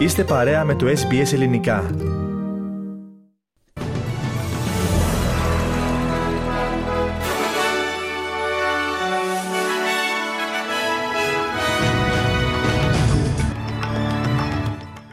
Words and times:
Είστε 0.00 0.24
παρέα 0.24 0.64
με 0.64 0.74
το 0.74 0.86
SBS 0.86 1.32
Ελληνικά. 1.32 1.90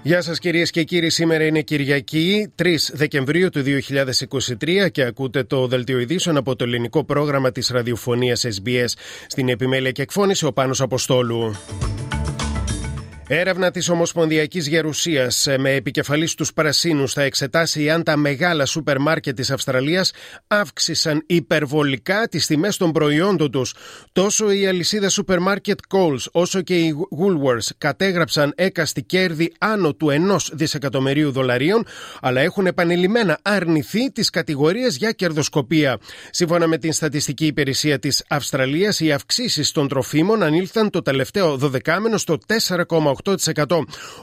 Γεια 0.04 0.22
σας 0.22 0.40
κυρίες 0.40 0.72
και 0.72 0.84
κύριοι, 0.84 1.10
σήμερα 1.10 1.46
είναι 1.46 1.62
Κυριακή 1.62 2.54
3 2.56 2.76
Δεκεμβρίου 2.94 3.50
του 3.50 3.64
2023 3.64 4.92
και 4.92 5.04
ακούτε 5.04 5.44
το 5.44 5.68
Δελτίο 5.68 6.00
Ειδήσεων 6.00 6.38
από 6.38 6.56
το 6.56 6.64
ελληνικό 6.64 7.04
πρόγραμμα 7.04 7.52
της 7.52 7.70
ραδιοφωνίας 7.70 8.46
SBS 8.46 8.94
στην 9.28 9.50
επιμέλεια 9.50 9.92
και 9.92 10.02
εκφώνηση 10.02 10.46
ο 10.46 10.54
Πάνος 10.54 10.82
Αποστόλου. 10.82 11.56
Έρευνα 13.30 13.72
της 13.72 13.90
Ομοσπονδιακής 13.90 14.68
Γερουσίας 14.68 15.48
ε, 15.48 15.58
με 15.58 15.72
επικεφαλής 15.72 16.36
τους 16.36 16.54
Πρασίνους 16.54 17.14
θα 17.14 17.22
εξετάσει 17.22 17.90
αν 17.90 18.04
τα 18.04 18.18
μεγάλα 18.18 18.66
σούπερ 18.66 19.00
μάρκετ 19.00 19.36
της 19.36 19.52
Αυστραλίας 19.52 20.12
αύξησαν 20.48 21.24
υπερβολικά 21.26 22.28
τις 22.28 22.46
τιμές 22.46 22.78
των 22.78 22.92
προϊόντων 22.92 23.52
τους. 23.52 23.74
Τόσο 24.12 24.52
η 24.52 24.68
αλυσίδα 24.68 25.10
σούπερ 25.10 25.40
μάρκετ 25.40 25.80
Coles 25.90 26.24
όσο 26.32 26.62
και 26.62 26.76
οι 26.76 26.96
Woolworths 27.20 27.70
κατέγραψαν 27.78 28.54
έκαστη 28.56 29.04
κέρδη 29.04 29.54
άνω 29.60 29.94
του 29.94 30.08
1 30.10 30.38
δισεκατομμυρίου 30.52 31.32
δολαρίων, 31.32 31.86
αλλά 32.22 32.42
έχουν 32.42 32.68
επανειλημμένα 32.68 33.40
αρνηθεί 33.42 34.12
τις 34.12 34.30
κατηγορίες 34.30 34.96
για 34.96 35.12
κερδοσκοπία. 35.12 35.98
Σύμφωνα 36.32 36.68
με 36.68 36.78
την 36.78 36.94
Στατιστική 36.94 37.46
Υπηρεσία 37.46 38.00
της 38.00 38.24
Αυστραλίας, 38.30 39.00
οι 39.00 39.12
αυξήσεις 39.12 39.72
των 39.72 39.88
τροφίμων 39.88 40.44
ανήλθαν 40.44 40.90
το 40.90 41.02
τελευταίο 41.02 41.58
δωδεκάμενο 41.58 42.18
στο 42.18 42.38
4,8 42.48 43.17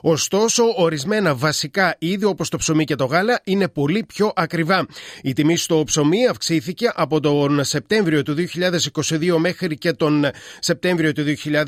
Ωστόσο, 0.01 0.65
ορισμένα 0.77 1.35
βασικά 1.35 1.97
είδη 1.99 2.25
όπως 2.25 2.49
το 2.49 2.57
ψωμί 2.57 2.85
και 2.85 2.95
το 2.95 3.05
γάλα 3.05 3.41
είναι 3.45 3.69
πολύ 3.69 4.05
πιο 4.05 4.33
ακριβά. 4.35 4.87
Η 5.23 5.33
τιμή 5.33 5.57
στο 5.57 5.83
ψωμί 5.87 6.27
αυξήθηκε 6.27 6.93
από 6.95 7.21
τον 7.21 7.65
Σεπτέμβριο 7.65 8.23
του 8.23 8.35
2022 9.01 9.37
μέχρι 9.37 9.79
και 9.79 9.93
τον 9.93 10.27
Σεπτέμβριο 10.59 11.13
του 11.13 11.25
2023 11.45 11.65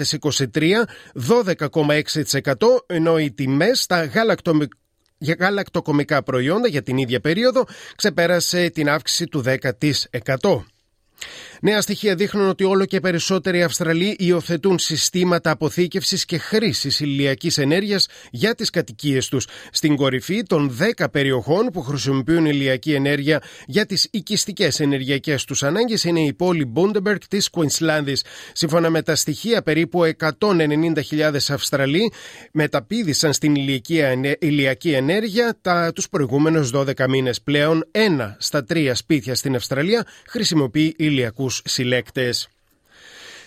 12,6% 1.29 2.53
ενώ 2.87 3.19
οι 3.19 3.33
τιμές 3.33 3.81
στα 3.81 4.05
γαλακτομικά 4.05 4.77
για 5.19 5.37
γαλακτοκομικά 5.39 6.23
προϊόντα 6.23 6.69
για 6.69 6.83
την 6.83 6.97
ίδια 6.97 7.21
περίοδο 7.21 7.65
ξεπέρασε 7.97 8.71
την 8.71 8.89
αύξηση 8.89 9.27
του 9.27 9.45
10%. 9.47 10.65
Νέα 11.61 11.81
στοιχεία 11.81 12.15
δείχνουν 12.15 12.49
ότι 12.49 12.65
όλο 12.65 12.85
και 12.85 13.01
περισσότεροι 13.01 13.63
Αυστραλοί 13.63 14.17
υιοθετούν 14.19 14.79
συστήματα 14.79 15.51
αποθήκευσης 15.51 16.25
και 16.25 16.39
χρήσης 16.39 17.01
ηλιακής 17.01 17.59
ενέργειας 17.59 18.09
για 18.31 18.55
τις 18.55 18.71
κατοικίες 18.71 19.29
τους. 19.29 19.47
Στην 19.71 19.97
κορυφή 19.97 20.43
των 20.43 20.77
10 20.99 21.11
περιοχών 21.11 21.67
που 21.73 21.81
χρησιμοποιούν 21.83 22.47
ηλιακή 22.47 22.93
ενέργεια 22.93 23.43
για 23.67 23.87
τις 23.87 24.09
οικιστικές 24.11 24.81
ενεργειακές 24.81 25.45
τους 25.45 25.63
ανάγκες 25.63 26.05
είναι 26.05 26.21
η 26.21 26.33
πόλη 26.33 26.65
Μπούντεμπεργκ 26.65 27.21
της 27.29 27.51
Κουινσλάνδη. 27.51 28.17
Σύμφωνα 28.53 28.91
με 28.91 29.03
τα 29.03 29.15
στοιχεία, 29.17 29.63
περίπου 29.63 30.05
190.000 30.05 31.49
Αυστραλοί 31.49 32.13
μεταπίδησαν 32.53 33.33
στην 33.33 33.55
ηλιακή 34.39 34.91
ενέργεια 34.93 35.59
τους 35.95 36.09
προηγούμενους 36.09 36.71
12 36.71 37.09
μήνες. 37.09 37.43
Πλέον, 37.43 37.89
ένα 37.91 38.37
στα 38.39 38.65
τρία 38.65 38.95
σπίτια 38.95 39.35
στην 39.35 39.55
Αυστραλία 39.55 40.07
χρησιμοποιεί 40.27 40.95
ηλιακούς 40.97 41.46
συλλέκτες. 41.65 42.49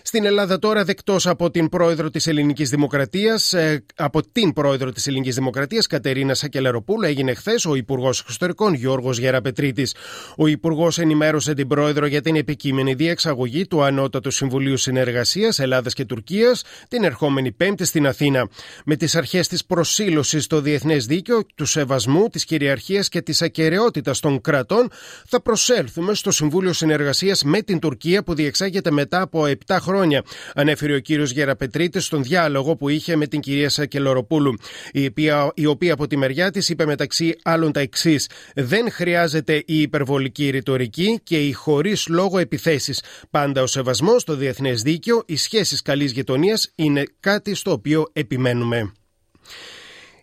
Στην 0.01 0.25
Ελλάδα 0.25 0.59
τώρα 0.59 0.83
δεκτός 0.83 1.27
από 1.27 1.51
την 1.51 1.69
πρόεδρο 1.69 2.09
της 2.09 2.27
Ελληνικής 2.27 2.69
Δημοκρατίας, 2.69 3.53
ε, 3.53 3.83
από 3.95 4.21
την 4.31 4.53
πρόεδρο 4.53 4.91
της 4.91 5.07
Ελληνικής 5.07 5.35
Δημοκρατίας 5.35 5.87
Κατερίνα 5.87 6.33
Σακελαροπούλου 6.33 7.07
έγινε 7.07 7.33
χθες 7.33 7.65
ο 7.65 7.75
Υπουργός 7.75 8.19
Εξωτερικών 8.19 8.73
Γιώργος 8.73 9.19
Γεραπετρίτης. 9.19 9.95
Ο 10.37 10.47
Υπουργός 10.47 10.97
ενημέρωσε 10.97 11.53
την 11.53 11.67
πρόεδρο 11.67 12.05
για 12.05 12.21
την 12.21 12.35
επικείμενη 12.35 12.93
διεξαγωγή 12.93 13.67
του 13.67 13.83
Ανώτατου 13.83 14.31
Συμβουλίου 14.31 14.77
Συνεργασίας 14.77 15.59
Ελλάδας 15.59 15.93
και 15.93 16.05
Τουρκίας 16.05 16.63
την 16.87 17.03
ερχόμενη 17.03 17.51
Πέμπτη 17.51 17.85
στην 17.85 18.07
Αθήνα. 18.07 18.47
Με 18.85 18.95
τις 18.95 19.15
αρχές 19.15 19.47
της 19.47 19.65
προσήλωσης 19.65 20.43
στο 20.43 20.61
διεθνές 20.61 21.05
δίκαιο, 21.05 21.41
του 21.55 21.65
σεβασμού, 21.65 22.27
της 22.27 22.45
κυριαρχίας 22.45 23.09
και 23.09 23.21
της 23.21 23.41
ακαιρεότητας 23.41 24.19
των 24.19 24.41
κρατών 24.41 24.89
θα 25.25 25.41
προσέλθουμε 25.41 26.13
στο 26.13 26.31
Συμβούλιο 26.31 26.73
Συνεργασίας 26.73 27.43
με 27.43 27.61
την 27.61 27.79
Τουρκία 27.79 28.23
που 28.23 28.33
διεξάγεται 28.33 28.91
μετά 28.91 29.21
από 29.21 29.45
7 29.45 29.77
χρόνια 29.79 29.88
χρόνια, 29.89 30.23
ανέφερε 30.53 30.95
ο 30.95 30.99
κύριος 30.99 31.31
Γεραπετρίτης 31.31 32.05
στον 32.05 32.23
διάλογο 32.23 32.75
που 32.75 32.89
είχε 32.89 33.15
με 33.15 33.27
την 33.27 33.39
κυρία 33.39 33.69
Σακελοροπούλου, 33.69 34.53
η 34.91 35.05
οποία, 35.05 35.51
η 35.55 35.65
οποία 35.65 35.93
από 35.93 36.07
τη 36.07 36.17
μεριά 36.17 36.51
της 36.51 36.69
είπε 36.69 36.85
μεταξύ 36.85 37.35
άλλων 37.43 37.71
τα 37.71 37.79
εξής: 37.79 38.29
Δεν 38.55 38.91
χρειάζεται 38.91 39.63
η 39.65 39.81
υπερβολική 39.81 40.49
ρητορική 40.49 41.19
και 41.23 41.47
οι 41.47 41.51
χωρίς 41.51 42.07
λόγο 42.07 42.39
επιθέσεις. 42.39 43.03
Πάντα 43.29 43.61
ο 43.61 43.67
σεβασμός 43.67 44.21
στο 44.21 44.35
διεθνές 44.35 44.81
δίκαιο, 44.81 45.23
οι 45.25 45.35
σχέσεις 45.35 45.81
καλής 45.81 46.11
γειτονίας 46.11 46.71
είναι 46.75 47.03
κάτι 47.19 47.55
στο 47.55 47.71
οποίο 47.71 48.09
επιμένουμε. 48.13 48.91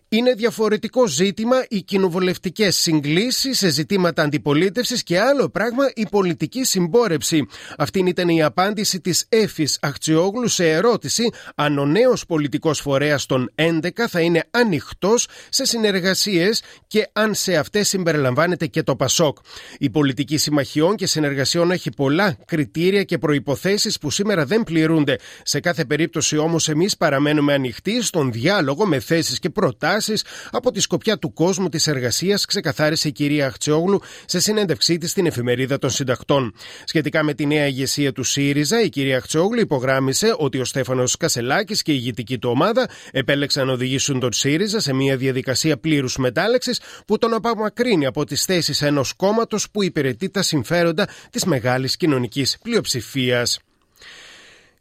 Είναι 0.09 0.33
διαφορετικό 0.33 1.07
ζήτημα 1.07 1.65
οι 1.69 1.81
κοινοβουλευτικές 1.81 2.77
συγκλήσεις 2.77 3.57
σε 3.57 3.69
ζητήματα 3.69 4.23
αντιπολίτευσης 4.23 5.03
και 5.03 5.19
άλλο 5.19 5.49
πράγμα 5.49 5.83
η 5.95 6.07
πολιτική 6.11 6.63
συμπόρευση. 6.63 7.47
Αυτή 7.77 8.03
ήταν 8.05 8.29
η 8.29 8.43
απάντηση 8.43 8.99
της 9.01 9.25
Έφης 9.29 9.77
Αχτσιόγλου 9.81 10.47
σε 10.47 10.69
ερώτηση 10.69 11.29
αν 11.55 11.77
ο 11.77 11.85
νέος 11.85 12.25
πολιτικός 12.25 12.79
φορέας 12.79 13.25
των 13.25 13.51
11 13.55 13.89
θα 14.09 14.21
είναι 14.21 14.43
ανοιχτός 14.51 15.27
σε 15.49 15.65
συνεργασίες 15.65 16.61
και 16.87 17.09
αν 17.13 17.33
σε 17.33 17.55
αυτές 17.55 17.87
συμπεριλαμβάνεται 17.87 18.67
και 18.67 18.83
το 18.83 18.95
Πασόκ. 18.95 19.37
Η 19.77 19.89
πολιτική 19.89 20.37
συμμαχιών 20.37 20.95
και 20.95 21.07
συνεργασιών 21.07 21.71
έχει 21.71 21.89
πολλά 21.89 22.37
κριτήρια 22.45 23.03
και 23.03 23.17
προποθέσει 23.17 23.97
που 24.01 24.11
σήμερα 24.11 24.45
δεν 24.45 24.63
πληρούνται. 24.63 25.19
Σε 25.43 25.59
κάθε 25.59 25.85
περίπτωση 25.85 26.37
όμως 26.37 26.69
εμείς 26.69 26.97
παραμένουμε 26.97 27.53
ανοιχτοί 27.53 28.01
στον 28.01 28.31
διάλογο 28.31 28.85
με 28.85 28.99
θέσεις 28.99 29.39
και 29.39 29.49
προτάσεις 29.49 29.95
από 30.51 30.71
τη 30.71 30.79
σκοπιά 30.79 31.17
του 31.17 31.33
κόσμου 31.33 31.69
της 31.69 31.87
εργασίας, 31.87 32.45
ξεκαθάρισε 32.45 33.07
η 33.07 33.11
κυρία 33.11 33.45
Αχτσιόγλου 33.45 34.01
σε 34.25 34.39
συνέντευξή 34.39 34.97
της 34.97 35.11
στην 35.11 35.25
εφημερίδα 35.25 35.79
των 35.79 35.89
συντακτών. 35.89 36.53
Σχετικά 36.85 37.23
με 37.23 37.33
τη 37.33 37.45
νέα 37.45 37.65
ηγεσία 37.67 38.11
του 38.11 38.23
ΣΥΡΙΖΑ, 38.23 38.81
η 38.81 38.89
κυρία 38.89 39.17
Αχτσιόγλου 39.17 39.59
υπογράμμισε 39.59 40.35
ότι 40.37 40.59
ο 40.59 40.65
Στέφανος 40.65 41.17
Κασελάκης 41.17 41.81
και 41.81 41.91
η 41.91 41.97
ηγετική 41.99 42.37
του 42.37 42.49
ομάδα 42.49 42.89
επέλεξαν 43.11 43.67
να 43.67 43.73
οδηγήσουν 43.73 44.19
τον 44.19 44.33
ΣΥΡΙΖΑ 44.33 44.79
σε 44.79 44.93
μια 44.93 45.17
διαδικασία 45.17 45.77
πλήρους 45.77 46.17
μετάλλαξης 46.17 46.81
που 47.05 47.17
τον 47.17 47.33
απομακρύνει 47.33 48.05
από 48.05 48.25
τις 48.25 48.45
θέσεις 48.45 48.81
ενός 48.81 49.13
κόμματος 49.13 49.69
που 49.71 49.83
υπηρετεί 49.83 50.29
τα 50.29 50.41
συμφέροντα 50.41 51.07
της 51.31 51.45
μεγάλης 51.45 51.97
κοινωνικής 51.97 52.57
πλειοψηφίας. 52.61 53.59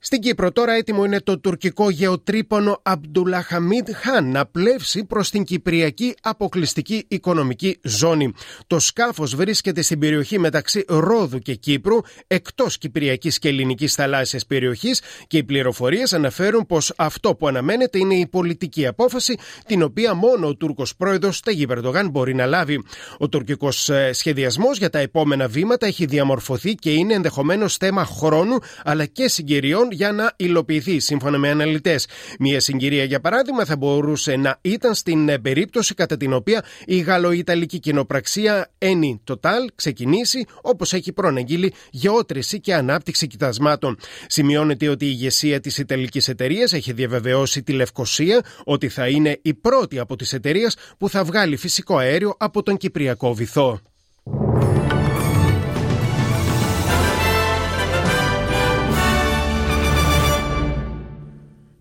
Στην 0.06 0.20
Κύπρο 0.20 0.52
τώρα 0.52 0.72
έτοιμο 0.72 1.04
είναι 1.04 1.20
το 1.20 1.38
τουρκικό 1.38 1.90
γεωτρύπανο 1.90 2.80
Αμπτουλαχαμίδ 2.82 3.88
Χάν 3.94 4.30
να 4.30 4.46
πλεύσει 4.46 5.04
προς 5.04 5.30
την 5.30 5.44
Κυπριακή 5.44 6.14
αποκλειστική 6.22 7.04
οικονομική 7.08 7.78
ζώνη. 7.82 8.32
Το 8.66 8.78
σκάφος 8.78 9.34
βρίσκεται 9.34 9.82
στην 9.82 9.98
περιοχή 9.98 10.38
μεταξύ 10.38 10.84
Ρόδου 10.88 11.38
και 11.38 11.54
Κύπρου, 11.54 11.96
εκτός 12.26 12.78
Κυπριακής 12.78 13.38
και 13.38 13.48
Ελληνικής 13.48 13.94
θαλάσσιας 13.94 14.46
περιοχής 14.46 15.00
και 15.26 15.36
οι 15.36 15.44
πληροφορίες 15.44 16.12
αναφέρουν 16.12 16.66
πως 16.66 16.92
αυτό 16.96 17.34
που 17.34 17.48
αναμένεται 17.48 17.98
είναι 17.98 18.14
η 18.14 18.26
πολιτική 18.26 18.86
απόφαση, 18.86 19.38
την 19.66 19.82
οποία 19.82 20.14
μόνο 20.14 20.46
ο 20.46 20.54
Τούρκος 20.54 20.96
πρόεδρος 20.96 21.40
Ταγί 21.40 21.66
Περντογάν 21.66 22.10
μπορεί 22.10 22.34
να 22.34 22.46
λάβει. 22.46 22.82
Ο 23.18 23.28
τουρκικός 23.28 23.88
ε, 23.88 24.12
σχεδιασμός 24.12 24.78
για 24.78 24.90
τα 24.90 24.98
επόμενα 24.98 25.48
βήματα 25.48 25.86
έχει 25.86 26.04
διαμορφωθεί 26.04 26.74
και 26.74 26.90
είναι 26.90 27.14
ενδεχομένως 27.14 27.76
θέμα 27.76 28.04
χρόνου 28.04 28.56
αλλά 28.84 29.06
και 29.06 29.28
συγκυριών 29.28 29.94
για 29.96 30.12
να 30.12 30.32
υλοποιηθεί, 30.36 30.98
σύμφωνα 30.98 31.38
με 31.38 31.50
αναλυτές. 31.50 32.06
Μία 32.38 32.60
συγκυρία, 32.60 33.04
για 33.04 33.21
παράδειγμα, 33.21 33.65
θα 33.65 33.76
μπορούσε 33.76 34.36
να 34.36 34.59
ήταν 34.60 34.94
στην 34.94 35.28
ε, 35.28 35.38
περίπτωση 35.38 35.94
κατά 35.94 36.16
την 36.16 36.32
οποία 36.32 36.65
η 36.86 36.98
γαλλοϊταλική 36.98 37.78
κοινοπραξία 37.78 38.71
Eni 38.78 39.32
Total 39.32 39.66
ξεκινήσει, 39.74 40.47
όπως 40.62 40.92
έχει 40.92 41.12
προαναγγείλει, 41.12 41.72
γεώτρηση 41.91 42.60
και 42.60 42.74
ανάπτυξη 42.74 43.26
κοιτασμάτων. 43.26 43.98
Σημειώνεται 44.26 44.88
ότι 44.88 45.04
η 45.04 45.10
ηγεσία 45.12 45.60
της 45.60 45.78
Ιταλικής 45.78 46.28
εταιρείας 46.28 46.72
έχει 46.72 46.92
διαβεβαιώσει 46.92 47.62
τη 47.62 47.72
Λευκοσία 47.72 48.44
ότι 48.65 48.88
θα 48.88 49.09
είναι 49.09 49.38
η 49.42 49.54
πρώτη 49.54 49.98
από 49.98 50.16
τις 50.16 50.32
εταιρείες 50.32 50.76
που 50.98 51.09
θα 51.09 51.24
βγάλει 51.24 51.56
φυσικό 51.56 51.97
αέριο 51.97 52.34
από 52.38 52.62
τον 52.62 52.76
Κυπριακό 52.76 53.34
βυθό. 53.34 53.80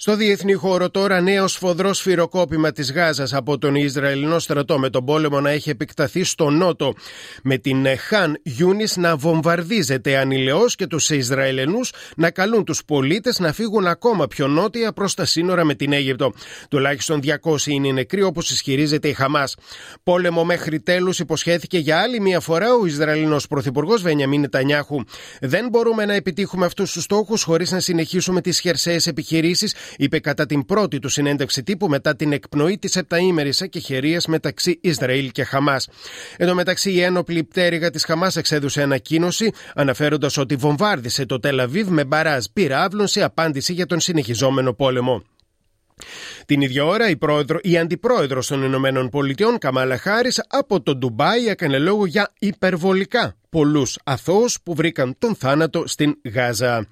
Στο 0.06 0.16
διεθνή 0.16 0.54
χώρο 0.54 0.90
τώρα 0.90 1.22
νέος 1.22 1.52
σφοδρός 1.52 1.98
σφυροκόπημα 1.98 2.72
της 2.72 2.92
Γάζας 2.92 3.34
από 3.34 3.58
τον 3.58 3.76
Ισραηλινό 3.76 4.40
στρατό 4.40 4.80
με 4.80 4.90
τον 4.90 5.06
πόλεμο 5.06 5.42
να 5.42 5.50
έχει 5.50 5.70
επεκταθεί 5.70 6.24
στο 6.24 6.50
νότο. 6.50 6.94
Με 7.44 7.58
την 7.58 7.86
Χαν 7.98 8.40
Γιούνις 8.44 8.98
να 8.98 9.16
βομβαρδίζεται 9.16 10.18
ανηλαιώς 10.18 10.76
και 10.76 10.88
τους 10.88 11.10
Ισραηλινούς 11.10 11.92
να 12.16 12.32
καλούν 12.32 12.64
τους 12.64 12.86
πολίτες 12.86 13.40
να 13.40 13.54
φύγουν 13.54 13.88
ακόμα 13.88 14.28
πιο 14.28 14.48
νότια 14.48 14.94
προς 14.94 15.14
τα 15.14 15.26
σύνορα 15.26 15.64
με 15.64 15.76
την 15.76 15.94
Αίγυπτο. 15.94 16.34
Τουλάχιστον 16.70 17.20
200 17.20 17.66
είναι 17.66 17.88
οι 17.88 17.94
νεκροί 17.94 18.22
όπως 18.22 18.50
ισχυρίζεται 18.50 19.08
η 19.08 19.14
Χαμάς. 19.14 19.56
Πόλεμο 20.04 20.44
μέχρι 20.44 20.80
τέλους 20.80 21.20
υποσχέθηκε 21.20 21.78
για 21.78 22.00
άλλη 22.00 22.20
μία 22.20 22.40
φορά 22.40 22.74
ο 22.74 22.86
Ισραηλινός 22.86 23.48
πρωθυπουργός 23.48 24.02
Βενιαμίν 24.02 24.42
Νετανιάχου. 24.42 25.04
Δεν 25.42 25.68
μπορούμε 25.70 26.06
να 26.06 26.14
επιτύχουμε 26.14 26.66
αυτούς 26.66 26.92
τους 26.92 27.04
στόχους 27.04 27.44
χωρίς 27.44 27.72
να 27.72 27.80
συνεχίσουμε 27.80 28.42
τις 28.42 28.60
χερσαίες 28.60 29.08
επιχειρήσεις 29.08 29.74
είπε 29.98 30.20
κατά 30.20 30.46
την 30.46 30.66
πρώτη 30.66 31.00
του 31.00 31.10
συνέντευξη 31.10 31.64
τύπου 31.64 31.88
μετά 31.88 32.16
την 32.16 32.32
εκπνοή 32.32 32.78
της 32.78 32.96
επταήμερης 32.96 33.62
εκεχηρία 33.62 34.22
μεταξύ 34.28 34.80
Ισραήλ 34.82 35.32
και 35.32 35.44
Χαμάς. 35.44 35.88
Εν 36.38 36.48
τω 36.48 36.56
μεταξύ, 36.56 36.92
η 36.92 37.02
ένοπλη 37.02 37.44
πτέρυγα 37.44 37.90
της 37.90 38.06
Χαμάς 38.06 38.36
εξέδωσε 38.36 38.82
ανακοίνωση 38.82 39.52
αναφέροντας 39.76 40.38
ότι 40.38 40.56
βομβάρδισε 40.56 41.26
το 41.26 41.40
Τελαβίβ 41.40 41.88
με 41.88 42.06
μπαράζ 42.06 42.46
πυράβλων 42.54 43.08
σε 43.08 43.24
απάντηση 43.24 43.74
για 43.74 43.86
τον 43.86 44.00
συνεχιζόμενο 44.00 44.74
πόλεμο. 44.74 45.24
Την 46.46 46.62
ίδια 46.62 46.86
ώρα, 46.86 47.10
η, 47.10 47.18
πρόεδρο, 47.18 47.60
η 47.62 47.78
αντιπρόεδρος 47.78 48.48
των 48.48 48.64
Ηνωμένων 48.64 49.10
Πολιτειών, 49.10 49.58
Καμάλα 49.58 49.98
Χάρη, 49.98 50.32
από 50.48 50.82
το 50.82 50.96
Ντουμπάι 50.96 51.48
έκανε 51.48 51.78
λόγο 51.78 52.06
για 52.06 52.34
υπερβολικά 52.40 53.36
πολλούς 53.50 54.00
αθώους 54.04 54.58
που 54.64 54.76
βρήκαν 54.76 55.16
τον 55.20 55.36
θάνατο 55.36 55.88
στην 55.88 56.18
Γάζα. 56.34 56.88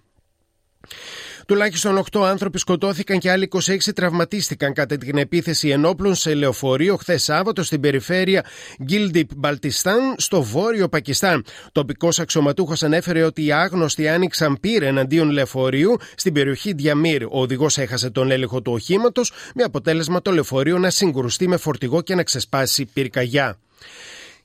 Τουλάχιστον 1.47 2.03
8 2.11 2.21
άνθρωποι 2.23 2.59
σκοτώθηκαν 2.59 3.19
και 3.19 3.31
άλλοι 3.31 3.49
26 3.51 3.77
τραυματίστηκαν 3.95 4.73
κατά 4.73 4.97
την 4.97 5.17
επίθεση 5.17 5.69
ενόπλων 5.69 6.15
σε 6.15 6.33
λεωφορείο 6.33 6.95
χθες 6.95 7.23
Σάββατο 7.23 7.63
στην 7.63 7.79
περιφέρεια 7.79 8.45
Γκίλντιπ 8.83 9.29
Μπαλτιστάν 9.35 10.15
στο 10.17 10.41
βόρειο 10.41 10.87
Πακιστάν. 10.87 11.45
Τοπικός 11.71 12.19
αξιωματούχος 12.19 12.83
ανέφερε 12.83 13.23
ότι 13.23 13.45
οι 13.45 13.51
άγνωστοι 13.51 14.07
άνοιξαν 14.07 14.59
πύρ 14.59 14.83
εναντίον 14.83 15.29
λεωφορείου 15.29 15.97
στην 16.15 16.33
περιοχή 16.33 16.73
Διαμίρ. 16.73 17.23
Ο 17.23 17.29
οδηγός 17.31 17.77
έχασε 17.77 18.09
τον 18.09 18.31
έλεγχο 18.31 18.61
του 18.61 18.71
οχήματος 18.71 19.31
με 19.55 19.63
αποτέλεσμα 19.63 20.21
το 20.21 20.31
λεωφορείο 20.31 20.77
να 20.77 20.89
συγκρουστεί 20.89 21.47
με 21.47 21.57
φορτηγό 21.57 22.01
και 22.01 22.15
να 22.15 22.23
ξεσπάσει 22.23 22.85
πυρκαγιά. 22.85 23.57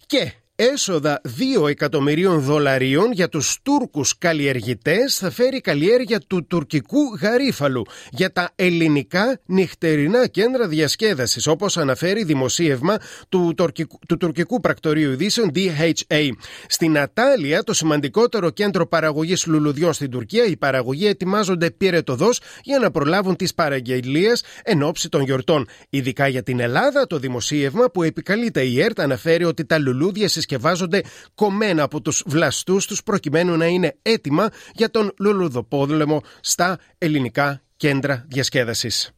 Και 0.06 0.32
έσοδα 0.60 1.20
2 1.62 1.68
εκατομμυρίων 1.68 2.40
δολαρίων 2.40 3.12
για 3.12 3.28
τους 3.28 3.58
Τούρκους 3.62 4.18
καλλιεργητές 4.18 5.16
θα 5.16 5.30
φέρει 5.30 5.56
η 5.56 5.60
καλλιέργεια 5.60 6.20
του 6.26 6.46
τουρκικού 6.46 7.00
γαρίφαλου 7.20 7.86
για 8.10 8.32
τα 8.32 8.50
ελληνικά 8.54 9.40
νυχτερινά 9.46 10.26
κέντρα 10.26 10.68
διασκέδασης 10.68 11.46
όπως 11.46 11.76
αναφέρει 11.76 12.24
δημοσίευμα 12.24 12.96
του, 13.28 13.52
τουρκικού, 13.56 13.98
του 14.08 14.16
τουρκικού 14.16 14.60
πρακτορείου 14.60 15.12
ειδήσεων 15.12 15.50
DHA. 15.54 16.30
Στην 16.66 16.98
Ατάλια, 16.98 17.62
το 17.62 17.72
σημαντικότερο 17.72 18.50
κέντρο 18.50 18.86
παραγωγής 18.86 19.46
λουλουδιών 19.46 19.92
στην 19.92 20.10
Τουρκία, 20.10 20.44
οι 20.44 20.56
παραγωγοί 20.56 21.06
ετοιμάζονται 21.06 21.70
πυρετοδός 21.70 22.40
για 22.62 22.78
να 22.78 22.90
προλάβουν 22.90 23.36
τις 23.36 23.54
παραγγελίες 23.54 24.42
εν 24.62 24.82
ώψη 24.82 25.08
των 25.08 25.22
γιορτών. 25.22 25.68
Ειδικά 25.90 26.28
για 26.28 26.42
την 26.42 26.60
Ελλάδα, 26.60 27.06
το 27.06 27.18
δημοσίευμα 27.18 27.90
που 27.90 28.02
επικαλείται 28.02 28.62
η 28.62 28.82
ΕΡΤ 28.82 29.00
αναφέρει 29.00 29.44
ότι 29.44 29.64
τα 29.64 29.78
λουλούδια 29.78 30.28
συσκευάζονται 30.48 31.02
κομμένα 31.34 31.82
από 31.82 32.00
τους 32.00 32.22
βλαστούς 32.26 32.86
τους 32.86 33.02
προκειμένου 33.02 33.56
να 33.56 33.66
είναι 33.66 33.96
έτοιμα 34.02 34.50
για 34.72 34.90
τον 34.90 35.12
λουλουδοπόδλεμο 35.18 36.22
στα 36.40 36.78
ελληνικά 36.98 37.62
κέντρα 37.76 38.24
διασκέδασης. 38.28 39.17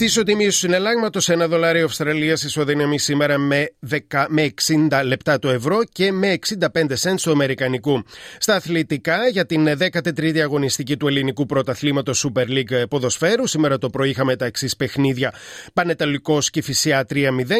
Στη 0.00 0.08
ισοτιμία 0.08 0.46
του 0.46 0.54
συναλλάγματος, 0.54 1.28
ένα 1.28 1.48
δολάριο 1.48 1.84
Αυστραλίας 1.84 2.42
ισοδυναμεί 2.42 2.98
σήμερα 2.98 3.38
με, 3.38 3.72
10, 3.90 4.26
με 4.28 4.50
60 4.90 5.02
λεπτά 5.04 5.38
το 5.38 5.48
ευρώ 5.48 5.80
και 5.92 6.12
με 6.12 6.38
65 6.48 6.56
cents 7.02 7.20
του 7.22 7.30
Αμερικανικού. 7.30 8.02
Στα 8.38 8.54
αθλητικά, 8.54 9.28
για 9.28 9.46
την 9.46 9.68
13η 9.78 10.38
αγωνιστική 10.38 10.96
του 10.96 11.08
ελληνικού 11.08 11.46
πρωταθλήματος 11.46 12.26
Super 12.26 12.48
League 12.48 12.88
ποδοσφαίρου, 12.88 13.46
σήμερα 13.46 13.78
το 13.78 13.90
πρωί 13.90 14.10
είχαμε 14.10 14.36
τα 14.36 14.44
εξής 14.44 14.76
παιχνίδια. 14.76 15.34
Πανεταλικό 15.72 16.38
Κυφυσιά 16.50 17.06
3-0 17.08 17.16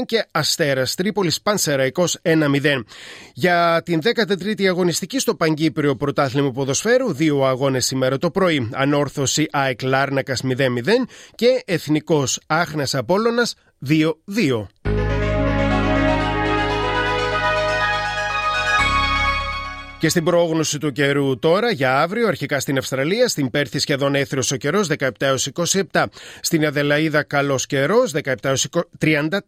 και 0.07 0.27
Αστέρας 0.31 0.95
Τρίπολης 0.95 1.43
Πανσεραϊκός 1.43 2.19
1-0. 2.23 2.85
Για 3.35 3.83
την 3.85 4.01
13η 4.03 4.65
αγωνιστική 4.65 5.19
στο 5.19 5.35
Παγκύπριο 5.35 5.97
Πρωτάθλημα 5.97 6.51
Ποδοσφαίρου, 6.51 7.13
δύο 7.13 7.45
αγώνες 7.45 7.87
σήμερα 7.87 8.19
το 8.19 8.31
πρωί. 8.31 8.69
Ανόρθωση 8.73 9.47
ΑΕΚ 9.51 9.83
Λάρνακας 9.83 10.43
0-0 10.45 11.07
και 11.35 11.63
Εθνικός 11.65 12.30
Άχνας 12.47 12.95
Απόλλωνας 12.95 13.55
2-2. 13.79 14.69
Και 20.01 20.09
στην 20.09 20.25
πρόγνωση 20.25 20.79
του 20.79 20.93
καιρού 20.93 21.39
τώρα 21.39 21.71
για 21.71 22.01
αύριο, 22.01 22.27
αρχικά 22.29 22.61
στην 22.61 22.79
Αυστραλία, 22.79 23.29
στην 23.29 23.51
Πέρθη 23.51 23.79
σχεδόν 23.79 24.15
έθριος 24.15 24.51
ο 24.51 24.57
καιρός 24.57 24.89
17 24.99 25.09
έως 25.19 25.49
27. 25.93 26.05
Στην 26.41 26.67
Αδελαίδα 26.67 27.23
καλός 27.23 27.67
καιρός 27.67 28.13
17 28.25 28.35
έως 28.43 28.67
34. 28.99 29.39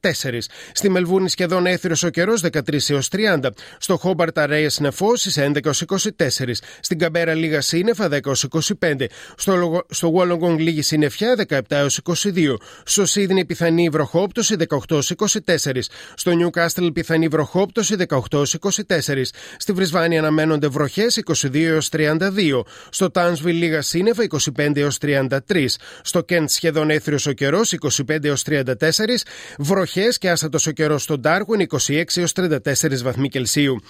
Στη 0.72 0.90
Μελβούνη 0.90 1.28
σχεδόν 1.28 1.66
έθριος 1.66 2.02
ο 2.02 2.08
καιρός 2.08 2.42
13 2.52 2.90
έως 2.90 3.08
30. 3.12 3.50
Στο 3.78 3.96
Χόμπαρτ 3.96 4.38
αραιέ 4.38 4.68
νεφώσεις 4.78 5.38
11 5.40 5.64
έως 5.64 5.84
24. 5.88 6.62
Στην 6.80 6.98
Καμπέρα 6.98 7.34
λίγα 7.34 7.60
σύννεφα 7.60 8.08
10 8.08 8.26
έως 8.26 8.46
25. 8.80 9.04
Στο, 9.36 9.82
στο 9.90 10.10
Βόλογκονγκ 10.10 10.58
λίγη 10.58 10.82
συννεφιά 10.82 11.46
17 11.48 11.60
έως 11.68 12.00
22. 12.04 12.56
Στο 12.84 13.06
Σίδνη 13.06 13.44
πιθανή 13.44 13.88
βροχόπτωση 13.88 14.56
18 14.68 14.78
έως 14.90 15.12
24. 15.46 15.78
Στο 16.14 16.30
Νιου 16.30 16.50
Κάστελ 16.50 16.92
πιθανή 16.92 17.28
βροχόπτωση 17.28 17.96
18 18.08 18.18
έως 18.32 18.56
24. 18.60 19.22
Στη 19.56 19.72
Βρισβάνη 19.72 20.18
αναμένει 20.18 20.40
αναμένονται 20.42 20.68
βροχές 20.68 21.20
22 21.24 21.54
έως 21.54 21.88
32. 21.92 22.62
Στο 22.90 23.10
Τάνσβιλ 23.10 23.56
λίγα 23.56 23.82
σύννεφα 23.82 24.26
25 24.58 24.76
έως 24.76 24.98
33. 25.02 25.78
Στο 26.02 26.20
Κέντ 26.20 26.48
σχεδόν 26.48 26.90
έθριος 26.90 27.26
ο 27.26 27.32
καιρός 27.32 27.74
25 28.08 28.24
έως 28.24 28.42
34. 28.42 29.24
Βροχές 29.58 30.18
και 30.18 30.30
άστατος 30.30 30.66
ο 30.66 30.70
καιρός 30.70 31.02
στο 31.02 31.18
Ντάργουιν 31.18 31.60
26 31.60 32.02
έως 32.14 32.32
34 32.36 33.02
βαθμοί 33.02 33.28
Κελσίου. 33.28 33.80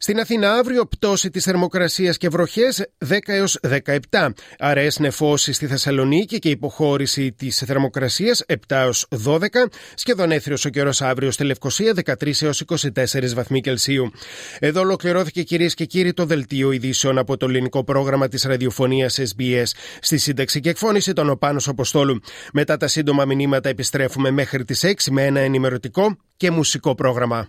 Στην 0.00 0.20
Αθήνα 0.20 0.54
αύριο 0.54 0.86
πτώση 0.86 1.30
της 1.30 1.44
θερμοκρασίας 1.44 2.16
και 2.16 2.28
βροχές 2.28 2.86
10 3.08 3.18
έως 3.24 3.58
17. 4.10 4.28
Αραιές 4.58 4.98
νεφώσεις 4.98 5.56
στη 5.56 5.66
Θεσσαλονίκη 5.66 6.38
και 6.38 6.48
υποχώρηση 6.48 7.32
της 7.32 7.62
θερμοκρασίας 7.66 8.44
7 8.46 8.56
έως 8.68 9.06
12. 9.24 9.38
Σχεδόν 9.94 10.30
έθριος 10.30 10.64
ο 10.64 10.68
καιρός 10.68 11.02
αύριο 11.02 11.30
στη 11.30 11.44
Λευκοσία 11.44 11.92
13 11.94 12.42
έως 12.42 12.64
24 12.66 13.34
βαθμοί 13.34 13.60
Κελσίου. 13.60 14.10
Εδώ 14.58 14.80
ολοκληρώθηκε 14.80 15.42
κυρίες 15.42 15.74
και 15.74 15.84
κύριοι 15.84 16.12
το 16.12 16.24
δελτίο 16.24 16.72
ειδήσεων 16.72 17.18
από 17.18 17.36
το 17.36 17.46
ελληνικό 17.46 17.84
πρόγραμμα 17.84 18.28
της 18.28 18.42
ραδιοφωνίας 18.42 19.18
SBS. 19.18 19.66
Στη 20.00 20.18
σύνταξη 20.18 20.60
και 20.60 20.68
εκφώνηση 20.68 21.12
των 21.12 21.30
Οπάνος 21.30 21.68
Αποστόλου. 21.68 22.20
Μετά 22.52 22.76
τα 22.76 22.88
σύντομα 22.88 23.24
μηνύματα 23.24 23.68
επιστρέφουμε 23.68 24.30
μέχρι 24.30 24.64
τις 24.64 24.84
6 24.84 25.10
με 25.10 25.24
ένα 25.24 25.40
ενημερωτικό 25.40 26.16
και 26.36 26.50
μουσικό 26.50 26.94
πρόγραμμα. 26.94 27.48